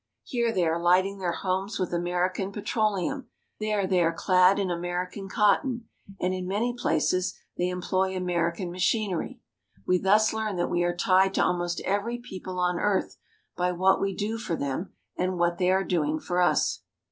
Here 0.23 0.51
they 0.51 0.65
are 0.65 0.81
lighting 0.81 1.19
their 1.19 1.31
homes 1.31 1.77
with 1.77 1.93
American 1.93 2.51
petroleum, 2.51 3.27
there 3.59 3.85
they 3.85 4.01
are 4.01 4.11
clad 4.11 4.57
in 4.57 4.71
American 4.71 5.29
cotton, 5.29 5.87
and 6.19 6.33
in 6.33 6.47
many 6.47 6.73
places 6.75 7.35
they 7.55 7.69
employ 7.69 8.15
American 8.17 8.71
machin 8.71 9.11
ery. 9.11 9.41
We 9.85 9.99
thus 9.99 10.33
learn 10.33 10.55
that 10.55 10.71
we 10.71 10.81
are 10.83 10.95
tied 10.97 11.35
to 11.35 11.43
almost 11.43 11.81
every 11.81 12.17
people 12.17 12.57
on 12.57 12.79
earth 12.79 13.17
by 13.55 13.73
what 13.73 14.01
we 14.01 14.15
do 14.15 14.39
for 14.39 14.55
them 14.55 14.91
and 15.17 15.37
what 15.37 15.59
they 15.59 15.69
are 15.69 15.83
doing 15.83 16.19
for 16.19 16.41
us. 16.41 16.81